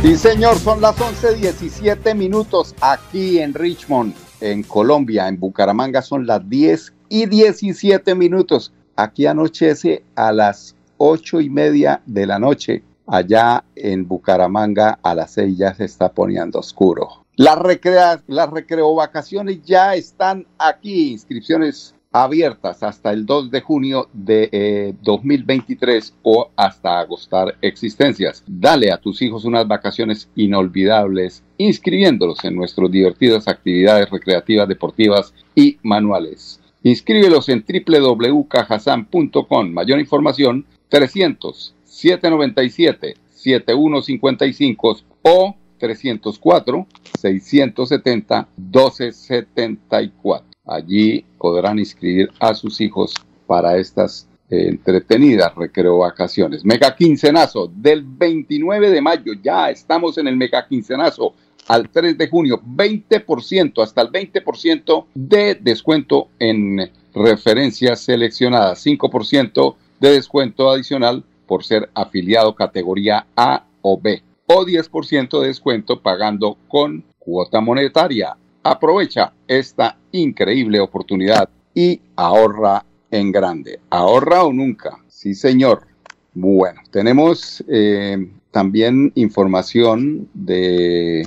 Sí, 0.00 0.16
señor, 0.16 0.56
son 0.58 0.80
las 0.80 0.96
11.17 0.96 2.14
minutos 2.14 2.72
aquí 2.80 3.40
en 3.40 3.52
Richmond, 3.52 4.14
en 4.40 4.62
Colombia. 4.62 5.26
En 5.26 5.40
Bucaramanga 5.40 6.02
son 6.02 6.24
las 6.24 6.48
10 6.48 6.92
y 7.08 7.26
17 7.26 8.14
minutos. 8.14 8.72
Aquí 8.94 9.26
anochece 9.26 10.04
a 10.14 10.30
las 10.30 10.76
8 10.98 11.40
y 11.40 11.50
media 11.50 12.00
de 12.06 12.26
la 12.26 12.38
noche. 12.38 12.84
Allá 13.08 13.64
en 13.74 14.06
Bucaramanga 14.06 15.00
a 15.02 15.16
las 15.16 15.32
6 15.32 15.58
ya 15.58 15.74
se 15.74 15.86
está 15.86 16.12
poniendo 16.12 16.60
oscuro. 16.60 17.24
Las, 17.34 17.58
recrea 17.58 18.22
las 18.28 18.50
recreo 18.50 18.94
vacaciones 18.94 19.64
ya 19.64 19.96
están 19.96 20.46
aquí. 20.58 21.10
Inscripciones 21.10 21.96
abiertas 22.22 22.82
hasta 22.82 23.12
el 23.12 23.26
2 23.26 23.50
de 23.50 23.60
junio 23.60 24.08
de 24.12 24.48
eh, 24.50 24.94
2023 25.02 26.14
o 26.22 26.50
hasta 26.56 26.98
agostar 26.98 27.56
existencias. 27.62 28.42
Dale 28.46 28.90
a 28.90 28.98
tus 28.98 29.22
hijos 29.22 29.44
unas 29.44 29.68
vacaciones 29.68 30.28
inolvidables 30.34 31.44
inscribiéndolos 31.58 32.44
en 32.44 32.56
nuestras 32.56 32.90
divertidas 32.90 33.46
actividades 33.48 34.10
recreativas, 34.10 34.68
deportivas 34.68 35.32
y 35.54 35.78
manuales. 35.82 36.60
Inscríbelos 36.82 37.48
en 37.48 37.64
www.cajasan.com. 37.66 39.72
Mayor 39.72 40.00
información 40.00 40.66
300 40.88 41.74
797 41.84 43.14
7155 43.30 44.98
o 45.22 45.56
304 45.78 46.86
670 47.18 48.48
1274. 48.56 50.47
Allí 50.68 51.24
podrán 51.38 51.78
inscribir 51.78 52.30
a 52.38 52.54
sus 52.54 52.80
hijos 52.80 53.14
para 53.46 53.78
estas 53.78 54.28
eh, 54.50 54.68
entretenidas 54.68 55.54
recreo 55.54 55.98
vacaciones. 55.98 56.64
Mega 56.64 56.94
quincenazo 56.94 57.70
del 57.74 58.02
29 58.02 58.90
de 58.90 59.00
mayo, 59.00 59.32
ya 59.42 59.70
estamos 59.70 60.18
en 60.18 60.28
el 60.28 60.36
mega 60.36 60.66
quincenazo 60.66 61.34
al 61.68 61.88
3 61.90 62.16
de 62.16 62.28
junio, 62.28 62.60
20%, 62.62 63.82
hasta 63.82 64.02
el 64.02 64.08
20% 64.08 65.06
de 65.14 65.54
descuento 65.54 66.28
en 66.38 66.90
referencias 67.14 68.00
seleccionadas, 68.00 68.84
5% 68.84 69.74
de 70.00 70.10
descuento 70.12 70.70
adicional 70.70 71.24
por 71.46 71.64
ser 71.64 71.90
afiliado 71.94 72.54
categoría 72.54 73.26
A 73.36 73.64
o 73.82 74.00
B 74.00 74.22
o 74.46 74.64
10% 74.64 75.40
de 75.40 75.48
descuento 75.48 76.00
pagando 76.00 76.56
con 76.68 77.04
cuota 77.18 77.60
monetaria. 77.60 78.36
Aprovecha 78.70 79.32
esta 79.46 79.96
increíble 80.12 80.78
oportunidad 80.78 81.48
y 81.74 82.02
ahorra 82.16 82.84
en 83.10 83.32
grande. 83.32 83.80
Ahorra 83.88 84.44
o 84.44 84.52
nunca. 84.52 84.98
Sí, 85.08 85.34
señor. 85.34 85.86
Bueno, 86.34 86.82
tenemos 86.90 87.64
eh, 87.66 88.30
también 88.50 89.10
información 89.14 90.28
de 90.34 91.26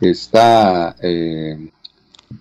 esta, 0.00 0.96
eh, 1.00 1.70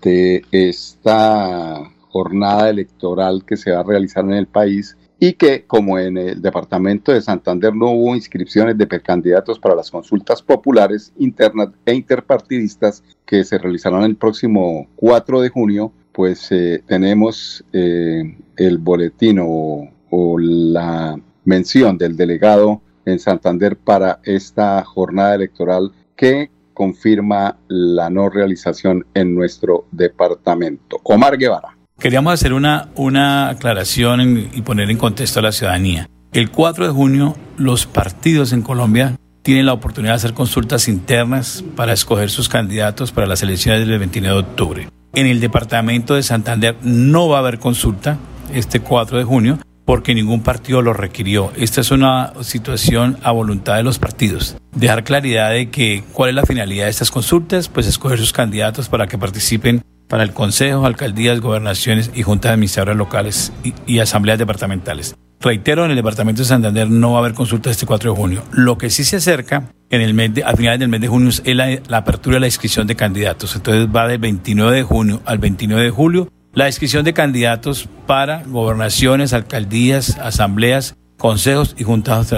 de 0.01 0.43
esta 0.51 1.87
jornada 2.09 2.71
electoral 2.71 3.45
que 3.45 3.55
se 3.55 3.69
va 3.69 3.81
a 3.81 3.83
realizar 3.83 4.25
en 4.25 4.33
el 4.33 4.47
país 4.47 4.97
y 5.19 5.33
que 5.33 5.65
como 5.65 5.97
en 5.97 6.17
el 6.17 6.41
departamento 6.41 7.11
de 7.11 7.21
Santander 7.21 7.75
no 7.75 7.91
hubo 7.91 8.15
inscripciones 8.15 8.77
de 8.77 8.87
precandidatos 8.87 9.59
para 9.59 9.75
las 9.75 9.89
consultas 9.89 10.41
populares 10.41 11.11
internas 11.17 11.69
e 11.85 11.93
interpartidistas 11.93 13.03
que 13.25 13.43
se 13.43 13.57
realizarán 13.57 14.03
el 14.03 14.15
próximo 14.15 14.87
4 14.95 15.41
de 15.41 15.49
junio, 15.49 15.91
pues 16.11 16.51
eh, 16.51 16.83
tenemos 16.87 17.63
eh, 17.73 18.37
el 18.55 18.77
boletín 18.77 19.39
o, 19.39 19.89
o 20.09 20.39
la 20.39 21.19
mención 21.45 21.97
del 21.97 22.15
delegado 22.15 22.81
en 23.05 23.19
Santander 23.19 23.77
para 23.77 24.19
esta 24.23 24.83
jornada 24.83 25.35
electoral 25.35 25.91
que 26.15 26.51
confirma 26.73 27.57
la 27.67 28.09
no 28.09 28.29
realización 28.29 29.05
en 29.13 29.33
nuestro 29.33 29.85
departamento. 29.91 30.99
Omar 31.03 31.37
Guevara. 31.37 31.76
Queríamos 31.99 32.31
hacer 32.31 32.53
una, 32.53 32.89
una 32.93 33.49
aclaración 33.49 34.49
y 34.53 34.61
poner 34.61 34.91
en 34.91 34.97
contexto 34.97 35.39
a 35.39 35.43
la 35.43 35.51
ciudadanía. 35.51 36.07
El 36.31 36.51
4 36.51 36.85
de 36.85 36.93
junio 36.93 37.35
los 37.57 37.87
partidos 37.87 38.53
en 38.53 38.61
Colombia 38.61 39.15
tienen 39.41 39.65
la 39.65 39.73
oportunidad 39.73 40.13
de 40.13 40.17
hacer 40.17 40.33
consultas 40.33 40.87
internas 40.89 41.63
para 41.75 41.93
escoger 41.93 42.29
sus 42.29 42.49
candidatos 42.49 43.11
para 43.11 43.25
las 43.25 43.41
elecciones 43.41 43.87
del 43.87 43.97
29 43.97 44.35
de 44.35 44.39
octubre. 44.47 44.89
En 45.15 45.25
el 45.25 45.39
departamento 45.39 46.13
de 46.13 46.21
Santander 46.21 46.75
no 46.83 47.29
va 47.29 47.37
a 47.37 47.39
haber 47.39 47.57
consulta 47.57 48.19
este 48.53 48.79
4 48.79 49.17
de 49.17 49.23
junio 49.23 49.57
porque 49.83 50.13
ningún 50.13 50.43
partido 50.43 50.83
lo 50.83 50.93
requirió. 50.93 51.51
Esta 51.55 51.81
es 51.81 51.89
una 51.89 52.33
situación 52.41 53.17
a 53.23 53.31
voluntad 53.31 53.75
de 53.75 53.83
los 53.83 53.97
partidos. 53.97 54.55
Dejar 54.75 55.03
claridad 55.03 55.49
de 55.49 55.71
que 55.71 56.03
cuál 56.13 56.29
es 56.29 56.35
la 56.35 56.45
finalidad 56.45 56.85
de 56.85 56.91
estas 56.91 57.09
consultas, 57.09 57.69
pues 57.69 57.87
escoger 57.87 58.19
sus 58.19 58.33
candidatos 58.33 58.87
para 58.87 59.07
que 59.07 59.17
participen 59.17 59.81
para 60.07 60.23
el 60.23 60.33
Consejo, 60.33 60.85
alcaldías, 60.85 61.41
gobernaciones 61.41 62.11
y 62.13 62.23
juntas 62.23 62.51
administradoras 62.51 62.97
locales 62.97 63.51
y, 63.85 63.99
asambleas 63.99 64.39
departamentales. 64.39 65.15
Reitero, 65.39 65.85
en 65.85 65.91
el 65.91 65.97
departamento 65.97 66.41
de 66.41 66.47
Santander 66.47 66.89
no 66.89 67.11
va 67.11 67.17
a 67.17 67.19
haber 67.19 67.33
consulta 67.33 67.69
este 67.69 67.85
4 67.85 68.11
de 68.11 68.17
junio. 68.17 68.43
Lo 68.51 68.77
que 68.77 68.89
sí 68.89 69.03
se 69.03 69.17
acerca 69.17 69.71
en 69.89 70.01
el 70.01 70.13
mes 70.13 70.33
de, 70.33 70.43
a 70.43 70.55
finales 70.55 70.79
del 70.79 70.89
mes 70.89 71.01
de 71.01 71.07
junio 71.07 71.29
es 71.29 71.55
la, 71.55 71.79
la 71.87 71.97
apertura 71.97 72.35
de 72.35 72.39
la 72.41 72.47
inscripción 72.47 72.87
de 72.87 72.95
candidatos. 72.95 73.55
Entonces 73.55 73.87
va 73.93 74.07
del 74.07 74.17
29 74.17 74.77
de 74.77 74.83
junio 74.83 75.21
al 75.25 75.37
29 75.37 75.83
de 75.83 75.89
julio 75.91 76.31
la 76.57 76.65
inscripción 76.65 77.05
de 77.05 77.13
candidatos 77.13 77.87
para 78.07 78.41
gobernaciones, 78.43 79.33
alcaldías, 79.33 80.17
asambleas, 80.17 80.95
consejos 81.17 81.75
y 81.77 81.83
juntas, 81.83 82.31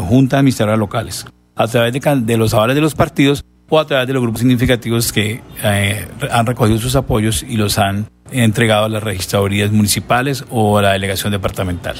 juntas 0.00 0.38
administradoras 0.38 0.80
locales. 0.80 1.26
A 1.54 1.68
través 1.68 1.92
de, 1.92 2.00
de 2.00 2.36
los 2.36 2.54
avales 2.54 2.74
de 2.74 2.80
los 2.80 2.96
partidos 2.96 3.44
o 3.72 3.78
a 3.78 3.86
través 3.86 4.06
de 4.06 4.12
los 4.12 4.20
grupos 4.20 4.40
significativos 4.40 5.10
que 5.10 5.40
eh, 5.64 6.06
han 6.30 6.44
recogido 6.44 6.78
sus 6.78 6.94
apoyos 6.94 7.42
y 7.42 7.56
los 7.56 7.78
han 7.78 8.06
entregado 8.30 8.84
a 8.84 8.88
las 8.90 9.02
registradurías 9.02 9.72
municipales 9.72 10.44
o 10.50 10.76
a 10.76 10.82
la 10.82 10.92
delegación 10.92 11.32
departamental. 11.32 11.96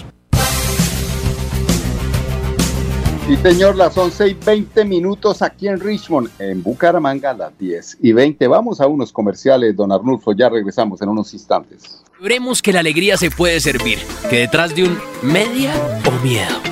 Sí, 3.27 3.37
señor, 3.43 3.77
las 3.77 3.97
11 3.97 4.29
y 4.29 4.35
20 4.35 4.85
minutos 4.85 5.41
aquí 5.41 5.67
en 5.67 5.81
Richmond, 5.81 6.29
en 6.39 6.63
Bucaramanga, 6.63 7.33
las 7.33 7.59
10 7.59 7.99
y 8.03 8.13
20. 8.13 8.47
Vamos 8.49 8.83
a 8.83 8.87
unos 8.87 9.11
comerciales, 9.11 9.75
don 9.75 9.93
Arnulfo, 9.93 10.35
ya 10.35 10.51
regresamos 10.51 11.01
en 11.01 11.09
unos 11.09 11.33
instantes. 11.33 12.03
Veremos 12.21 12.61
que 12.61 12.75
la 12.75 12.81
alegría 12.81 13.17
se 13.17 13.31
puede 13.31 13.61
servir, 13.61 13.99
que 14.29 14.41
detrás 14.41 14.77
de 14.77 14.85
un 14.85 14.99
media 15.23 15.73
o 16.07 16.23
miedo 16.23 16.72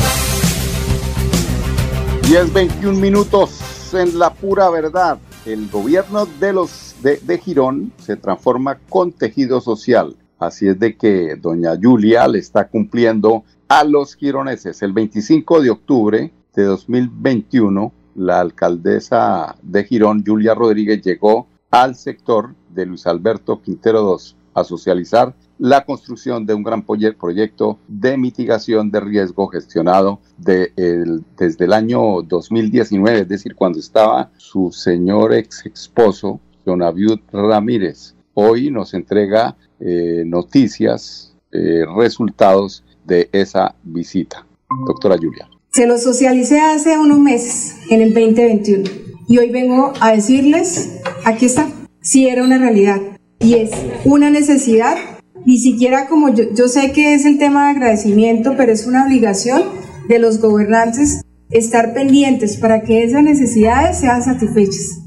10, 2.31 2.53
21 2.53 2.97
minutos 2.97 3.93
en 3.93 4.17
la 4.17 4.33
pura 4.33 4.69
verdad. 4.69 5.19
El 5.45 5.69
gobierno 5.69 6.25
de 6.25 6.53
los 6.53 6.95
de, 7.03 7.37
Girón 7.37 7.91
se 7.97 8.15
transforma 8.15 8.79
con 8.87 9.11
tejido 9.11 9.59
social. 9.59 10.15
Así 10.39 10.69
es 10.69 10.79
de 10.79 10.95
que 10.95 11.35
doña 11.35 11.73
Julia 11.75 12.29
le 12.29 12.39
está 12.39 12.69
cumpliendo 12.69 13.43
a 13.67 13.83
los 13.83 14.15
gironeses. 14.15 14.81
El 14.81 14.93
25 14.93 15.61
de 15.61 15.71
octubre 15.71 16.31
de 16.55 16.63
2021, 16.63 17.91
la 18.15 18.39
alcaldesa 18.39 19.57
de 19.61 19.83
Girón, 19.83 20.23
Julia 20.25 20.53
Rodríguez, 20.53 21.01
llegó 21.01 21.47
al 21.69 21.95
sector 21.95 22.55
de 22.69 22.85
Luis 22.85 23.07
Alberto 23.07 23.61
Quintero 23.61 24.17
II 24.17 24.37
a 24.53 24.63
socializar 24.63 25.35
la 25.61 25.85
construcción 25.85 26.43
de 26.47 26.55
un 26.55 26.63
gran 26.63 26.83
proye- 26.83 27.15
proyecto 27.15 27.77
de 27.87 28.17
mitigación 28.17 28.89
de 28.89 28.99
riesgo 28.99 29.47
gestionado 29.47 30.19
desde 30.39 31.65
el 31.65 31.73
año 31.73 32.23
2019, 32.23 33.19
es 33.19 33.27
decir, 33.29 33.53
cuando 33.55 33.77
estaba 33.77 34.31
su 34.37 34.71
señor 34.71 35.35
ex 35.35 35.63
esposo, 35.67 36.39
don 36.65 36.81
Abiud 36.81 37.19
Ramírez. 37.31 38.15
Hoy 38.33 38.71
nos 38.71 38.95
entrega 38.95 39.55
eh, 39.79 40.23
noticias, 40.25 41.35
eh, 41.51 41.83
resultados 41.95 42.83
de 43.05 43.29
esa 43.31 43.75
visita. 43.83 44.45
Doctora 44.87 45.15
Julia. 45.17 45.47
Se 45.69 45.85
lo 45.85 45.99
socialicé 45.99 46.59
hace 46.59 46.97
unos 46.97 47.19
meses, 47.19 47.75
en 47.91 48.01
el 48.01 48.13
2021. 48.15 48.89
Y 49.27 49.37
hoy 49.37 49.51
vengo 49.51 49.93
a 50.01 50.11
decirles, 50.11 51.01
aquí 51.23 51.45
está, 51.45 51.69
si 52.01 52.27
era 52.27 52.43
una 52.43 52.57
realidad. 52.57 52.99
Y 53.39 53.55
es 53.55 53.71
una 54.05 54.29
necesidad, 54.29 54.97
ni 55.45 55.57
siquiera 55.57 56.07
como 56.07 56.29
yo, 56.33 56.45
yo 56.53 56.67
sé 56.67 56.91
que 56.91 57.13
es 57.13 57.25
el 57.25 57.37
tema 57.37 57.65
de 57.65 57.71
agradecimiento, 57.71 58.53
pero 58.57 58.71
es 58.71 58.85
una 58.85 59.05
obligación 59.05 59.63
de 60.07 60.19
los 60.19 60.39
gobernantes 60.39 61.21
estar 61.49 61.93
pendientes 61.93 62.57
para 62.57 62.81
que 62.81 63.03
esas 63.03 63.23
necesidades 63.23 63.99
sean 63.99 64.23
satisfechas. 64.23 64.99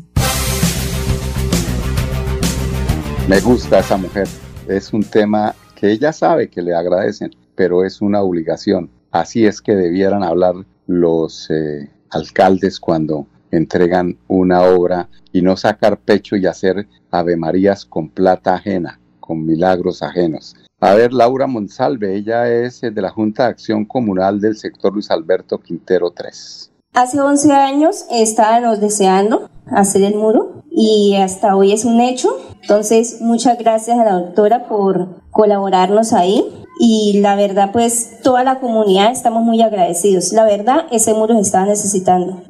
Me 3.29 3.41
gusta 3.41 3.79
esa 3.79 3.97
mujer. 3.97 4.29
Es 4.69 4.93
un 4.93 5.03
tema 5.03 5.55
que 5.75 5.91
ella 5.91 6.13
sabe 6.13 6.49
que 6.49 6.63
le 6.63 6.75
agradecen, 6.75 7.31
pero 7.55 7.85
es 7.85 8.03
una 8.03 8.21
obligación. 8.21 8.91
Así 9.11 9.47
es 9.47 9.63
que 9.63 9.75
debieran 9.75 10.23
hablar 10.23 10.55
los 10.87 11.49
eh, 11.51 11.89
alcaldes 12.11 12.79
cuando 12.81 13.27
entregan 13.51 14.19
una 14.29 14.63
obra 14.63 15.09
y 15.33 15.41
no 15.41 15.57
sacar 15.57 15.99
pecho 15.99 16.37
y 16.37 16.47
hacer 16.47 16.87
avemarías 17.11 17.85
con 17.85 18.11
plata 18.11 18.55
ajena, 18.55 19.01
con 19.25 19.47
milagros 19.47 20.03
ajenos. 20.03 20.55
A 20.81 20.93
ver, 20.93 21.15
Laura 21.15 21.47
Monsalve, 21.47 22.15
ella 22.15 22.47
es 22.53 22.83
eh, 22.83 22.91
de 22.91 23.01
la 23.01 23.09
Junta 23.09 23.45
de 23.45 23.49
Acción 23.51 23.87
Comunal 23.87 24.39
del 24.39 24.55
sector 24.55 24.93
Luis 24.93 25.11
Alberto 25.11 25.59
Quintero 25.59 26.11
3. 26.11 26.71
Hace 26.93 27.19
11 27.19 27.53
años 27.53 28.05
estábamos 28.11 28.81
deseando 28.81 29.49
hacer 29.67 30.03
el 30.03 30.17
muro 30.17 30.63
y 30.71 31.17
hasta 31.17 31.57
hoy 31.57 31.73
es 31.73 31.87
un 31.87 32.01
hecho. 32.01 32.37
Entonces, 32.61 33.23
muchas 33.23 33.57
gracias 33.59 33.99
a 33.99 34.05
la 34.05 34.13
doctora 34.13 34.69
por 34.69 35.23
colaborarnos 35.31 36.13
ahí. 36.13 36.45
Y 36.79 37.21
la 37.21 37.35
verdad, 37.35 37.71
pues 37.73 38.21
toda 38.23 38.45
la 38.45 38.61
comunidad 38.61 39.11
estamos 39.11 39.43
muy 39.43 39.63
agradecidos. 39.63 40.33
La 40.33 40.45
verdad, 40.45 40.85
ese 40.91 41.15
muro 41.15 41.35
se 41.35 41.41
estaba 41.41 41.65
necesitando. 41.65 42.43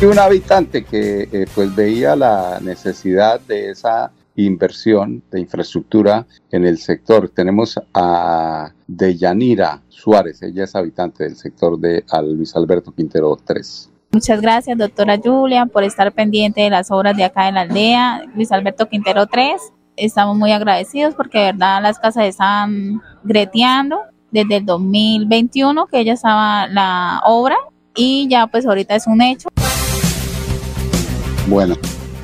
Y 0.00 0.06
un 0.06 0.18
habitante 0.18 0.82
que 0.82 1.28
eh, 1.30 1.46
pues 1.54 1.76
veía 1.76 2.16
la 2.16 2.58
necesidad 2.62 3.38
de 3.38 3.68
esa 3.68 4.10
inversión 4.34 5.22
de 5.30 5.40
infraestructura 5.40 6.26
en 6.50 6.64
el 6.64 6.78
sector. 6.78 7.28
Tenemos 7.28 7.78
a 7.92 8.72
Deyanira 8.86 9.82
Suárez, 9.90 10.42
ella 10.42 10.64
es 10.64 10.74
habitante 10.74 11.24
del 11.24 11.36
sector 11.36 11.78
de 11.78 12.02
Luis 12.24 12.56
Alberto 12.56 12.92
Quintero 12.92 13.38
3. 13.44 13.90
Muchas 14.12 14.40
gracias, 14.40 14.78
doctora 14.78 15.18
Julia, 15.22 15.66
por 15.66 15.84
estar 15.84 16.10
pendiente 16.12 16.62
de 16.62 16.70
las 16.70 16.90
obras 16.90 17.14
de 17.14 17.24
acá 17.24 17.48
en 17.48 17.56
la 17.56 17.60
aldea, 17.60 18.22
Luis 18.34 18.50
Alberto 18.52 18.88
Quintero 18.88 19.26
3. 19.26 19.60
Estamos 19.96 20.34
muy 20.34 20.52
agradecidos 20.52 21.14
porque 21.14 21.40
de 21.40 21.44
verdad 21.52 21.82
las 21.82 21.98
casas 21.98 22.24
están 22.24 23.02
greteando 23.22 23.98
desde 24.30 24.56
el 24.56 24.64
2021 24.64 25.88
que 25.88 26.06
ya 26.06 26.14
estaba 26.14 26.68
la 26.68 27.20
obra 27.26 27.58
y 27.94 28.28
ya 28.28 28.46
pues 28.46 28.64
ahorita 28.64 28.94
es 28.94 29.06
un 29.06 29.20
hecho. 29.20 29.50
Bueno, 31.48 31.74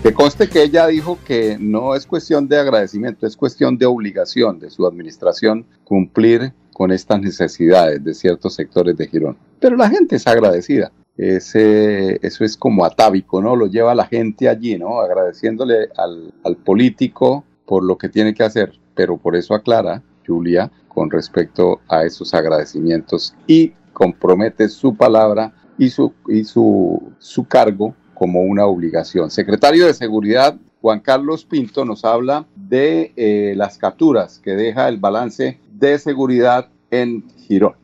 que 0.02 0.14
conste 0.14 0.48
que 0.48 0.62
ella 0.62 0.86
dijo 0.86 1.18
que 1.24 1.56
no 1.58 1.94
es 1.94 2.06
cuestión 2.06 2.46
de 2.48 2.58
agradecimiento, 2.58 3.26
es 3.26 3.36
cuestión 3.36 3.76
de 3.76 3.86
obligación 3.86 4.58
de 4.58 4.70
su 4.70 4.86
administración 4.86 5.66
cumplir 5.84 6.52
con 6.72 6.92
estas 6.92 7.20
necesidades 7.20 8.04
de 8.04 8.14
ciertos 8.14 8.54
sectores 8.54 8.96
de 8.96 9.08
Girón. 9.08 9.36
Pero 9.58 9.76
la 9.76 9.88
gente 9.88 10.16
es 10.16 10.26
agradecida. 10.26 10.92
Ese, 11.16 12.18
eso 12.24 12.44
es 12.44 12.56
como 12.56 12.84
atávico, 12.84 13.40
¿no? 13.40 13.56
Lo 13.56 13.66
lleva 13.66 13.94
la 13.94 14.06
gente 14.06 14.48
allí, 14.48 14.78
¿no? 14.78 15.00
Agradeciéndole 15.00 15.88
al, 15.96 16.34
al 16.44 16.56
político 16.56 17.44
por 17.64 17.82
lo 17.82 17.96
que 17.96 18.08
tiene 18.10 18.34
que 18.34 18.44
hacer. 18.44 18.78
Pero 18.94 19.16
por 19.16 19.34
eso 19.34 19.54
aclara 19.54 20.02
Julia 20.26 20.70
con 20.88 21.10
respecto 21.10 21.80
a 21.88 22.04
esos 22.04 22.34
agradecimientos 22.34 23.34
y 23.46 23.72
compromete 23.92 24.68
su 24.68 24.94
palabra 24.94 25.52
y 25.78 25.90
su, 25.90 26.12
y 26.28 26.44
su, 26.44 27.12
su 27.18 27.44
cargo 27.44 27.94
como 28.16 28.42
una 28.42 28.66
obligación. 28.66 29.30
Secretario 29.30 29.86
de 29.86 29.94
Seguridad 29.94 30.56
Juan 30.80 31.00
Carlos 31.00 31.44
Pinto 31.44 31.84
nos 31.84 32.04
habla 32.04 32.46
de 32.54 33.12
eh, 33.16 33.54
las 33.56 33.78
capturas 33.78 34.40
que 34.42 34.56
deja 34.56 34.88
el 34.88 34.98
balance 34.98 35.60
de 35.72 35.98
seguridad 35.98 36.68
en 36.90 37.24
Girón. 37.46 37.74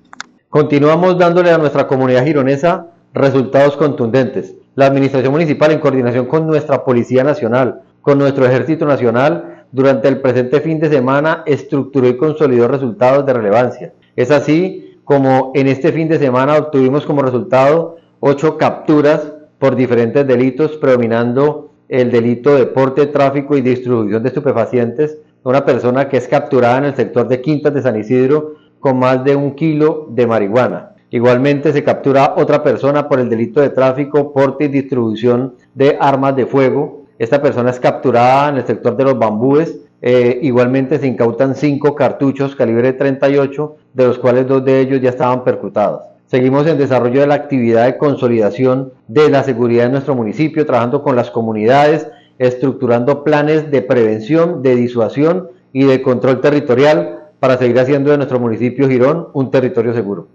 Continuamos 0.49 1.19
dándole 1.19 1.51
a 1.51 1.59
nuestra 1.59 1.87
comunidad 1.87 2.25
gironesa 2.25 2.89
resultados 3.15 3.77
contundentes. 3.77 4.55
La 4.75 4.87
Administración 4.87 5.33
Municipal, 5.33 5.71
en 5.71 5.81
coordinación 5.81 6.27
con 6.27 6.47
nuestra 6.47 6.85
Policía 6.85 7.25
Nacional, 7.25 7.83
con 8.01 8.19
nuestro 8.19 8.47
Ejército 8.47 8.87
Nacional, 8.87 9.67
durante 9.73 10.09
el 10.09 10.21
presente 10.21 10.61
fin 10.61 10.79
de 10.79 10.89
semana 10.89 11.43
estructuró 11.47 12.09
y 12.09 12.17
consolidó 12.17 12.69
resultados 12.69 13.25
de 13.27 13.33
relevancia. 13.33 13.93
Es 14.17 14.31
así 14.31 14.99
como 15.05 15.53
en 15.55 15.67
este 15.69 15.93
fin 15.93 16.09
de 16.09 16.19
semana 16.19 16.57
obtuvimos 16.57 17.05
como 17.05 17.23
resultado 17.23 17.97
ocho 18.21 18.57
capturas 18.57 19.33
por 19.63 19.77
diferentes 19.77 20.27
delitos, 20.27 20.73
predominando 20.73 21.71
el 21.89 22.11
delito 22.11 22.57
de 22.57 22.67
porte, 22.67 23.07
tráfico 23.07 23.57
y 23.57 23.61
distribución 23.61 24.21
de 24.21 24.31
estupefacientes, 24.31 25.19
una 25.45 25.65
persona 25.65 26.09
que 26.09 26.17
es 26.17 26.27
capturada 26.27 26.79
en 26.79 26.85
el 26.87 26.97
sector 26.97 27.29
de 27.29 27.41
Quintas 27.41 27.73
de 27.73 27.81
San 27.81 27.97
Isidro 27.97 28.57
con 28.81 28.99
más 28.99 29.23
de 29.23 29.37
un 29.37 29.55
kilo 29.55 30.09
de 30.11 30.27
marihuana. 30.27 30.97
Igualmente 31.11 31.73
se 31.73 31.85
captura 31.85 32.35
otra 32.37 32.65
persona 32.65 33.09
por 33.09 33.21
el 33.21 33.31
delito 33.31 33.61
de 33.61 33.71
tráfico, 33.71 34.33
porte 34.33 34.65
y 34.65 34.69
distribución 34.69 35.55
de 35.77 35.97
armas 36.01 36.35
de 36.35 36.47
fuego. 36.47 37.05
Esta 37.21 37.41
persona 37.41 37.71
es 37.71 37.79
capturada 37.79 38.49
en 38.49 38.57
el 38.57 38.67
sector 38.67 38.97
de 38.97 39.05
los 39.05 39.17
bambúes. 39.17 39.79
Eh, 40.01 40.41
igualmente 40.43 40.99
se 40.99 41.07
incautan 41.07 41.55
cinco 41.55 41.95
cartuchos 41.95 42.57
calibre 42.57 42.95
38, 42.95 43.77
de 43.95 44.07
los 44.09 44.19
cuales 44.19 44.49
dos 44.49 44.65
de 44.65 44.81
ellos 44.81 45.01
ya 45.01 45.11
estaban 45.11 45.45
percutados. 45.45 46.12
Seguimos 46.33 46.67
en 46.67 46.79
desarrollo 46.79 47.21
de 47.21 47.27
la 47.27 47.35
actividad 47.35 47.85
de 47.85 47.99
consolidación 47.99 48.95
de 49.07 49.29
la 49.29 49.45
seguridad 49.45 49.85
en 49.85 49.93
nuestro 49.93 50.15
municipio, 50.15 50.65
trabajando 50.65 51.03
con 51.03 51.15
las 51.15 51.31
comunidades, 51.31 52.07
estructurando 52.39 53.23
planes 53.23 53.71
de 53.71 53.83
prevención, 53.83 54.63
de 54.63 54.75
disuasión 54.75 55.51
y 55.75 55.85
de 55.85 56.01
control 56.01 56.41
territorial 56.41 57.29
para 57.39 57.59
seguir 57.59 57.79
haciendo 57.79 58.13
de 58.13 58.17
nuestro 58.17 58.41
municipio 58.41 58.89
Girón 58.89 59.29
un 59.35 59.51
territorio 59.51 59.93
seguro. 59.93 60.27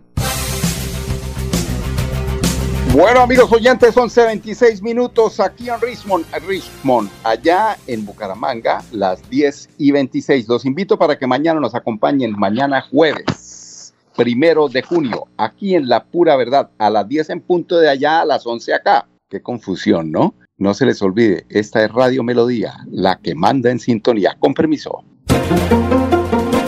Bueno, 2.94 3.22
amigos 3.22 3.52
oyentes, 3.52 3.98
11.26 3.98 4.84
minutos 4.84 5.40
aquí 5.40 5.68
en 5.68 5.82
Richmond, 5.82 6.26
Richmond, 6.48 7.10
allá 7.24 7.76
en 7.88 8.06
Bucaramanga, 8.06 8.84
las 8.92 9.28
10 9.32 9.70
y 9.80 9.92
26. 9.92 10.48
Los 10.48 10.64
invito 10.64 10.96
para 11.00 11.18
que 11.18 11.26
mañana 11.26 11.60
nos 11.60 11.74
acompañen, 11.74 12.34
mañana 12.38 12.84
jueves 12.84 13.47
primero 14.18 14.68
de 14.68 14.82
junio, 14.82 15.28
aquí 15.38 15.76
en 15.76 15.88
La 15.88 16.04
Pura 16.04 16.36
Verdad, 16.36 16.72
a 16.80 16.90
las 16.90 17.08
10 17.08 17.30
en 17.30 17.42
punto 17.42 17.78
de 17.78 17.88
allá, 17.88 18.22
a 18.22 18.26
las 18.26 18.46
11 18.46 18.74
acá. 18.74 19.08
Qué 19.30 19.42
confusión, 19.42 20.12
¿no? 20.12 20.34
No 20.58 20.74
se 20.74 20.88
les 20.88 21.02
olvide, 21.04 21.46
esta 21.50 21.86
es 21.86 21.92
Radio 21.92 22.24
Melodía, 22.24 22.74
la 22.90 23.20
que 23.20 23.36
manda 23.36 23.70
en 23.70 23.80
sintonía. 23.80 24.36
Con 24.40 24.56
permiso. 24.56 25.04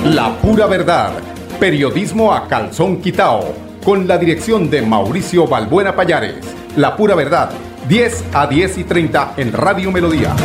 La 0.05 0.37
Pura 0.41 0.67
Verdad, 0.67 1.13
periodismo 1.59 2.31
a 2.31 2.47
calzón 2.47 3.01
quitao, 3.01 3.53
con 3.83 4.07
la 4.07 4.19
dirección 4.19 4.69
de 4.69 4.83
Mauricio 4.83 5.47
Balbuena 5.47 5.95
Payares. 5.95 6.55
La 6.77 6.95
Pura 6.95 7.15
Verdad, 7.15 7.49
10 7.87 8.25
a 8.31 8.45
10 8.45 8.77
y 8.77 8.83
30 8.83 9.33
en 9.37 9.53
Radio 9.53 9.91
Melodía. 9.91 10.35